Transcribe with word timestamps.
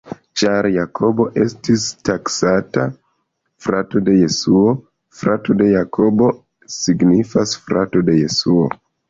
Ĉar 0.41 0.67
Jakobo 0.75 1.25
estis 1.41 1.83
taksata 2.09 2.85
frato 3.67 4.01
de 4.09 4.15
Jesuo, 4.21 4.73
frato 5.21 5.59
de 5.61 5.69
Jakobo 5.75 6.33
signifas 6.79 7.55
frato 7.69 8.05
de 8.11 8.19
Jesuo. 8.25 8.67